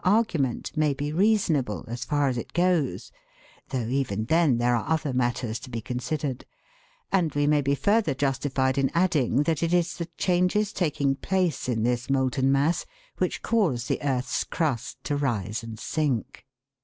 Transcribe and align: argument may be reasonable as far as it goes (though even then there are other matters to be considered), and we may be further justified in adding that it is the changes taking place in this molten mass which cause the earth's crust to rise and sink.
argument 0.03 0.71
may 0.75 0.95
be 0.95 1.13
reasonable 1.13 1.85
as 1.87 2.03
far 2.03 2.27
as 2.27 2.35
it 2.35 2.53
goes 2.53 3.11
(though 3.69 3.85
even 3.85 4.25
then 4.25 4.57
there 4.57 4.75
are 4.75 4.89
other 4.89 5.13
matters 5.13 5.59
to 5.59 5.69
be 5.69 5.79
considered), 5.79 6.43
and 7.11 7.35
we 7.35 7.45
may 7.45 7.61
be 7.61 7.75
further 7.75 8.15
justified 8.15 8.79
in 8.79 8.89
adding 8.95 9.43
that 9.43 9.61
it 9.61 9.71
is 9.75 9.97
the 9.97 10.07
changes 10.17 10.73
taking 10.73 11.13
place 11.13 11.69
in 11.69 11.83
this 11.83 12.09
molten 12.09 12.51
mass 12.51 12.83
which 13.19 13.43
cause 13.43 13.85
the 13.85 14.01
earth's 14.01 14.43
crust 14.43 14.97
to 15.03 15.15
rise 15.15 15.61
and 15.61 15.77
sink. 15.77 16.47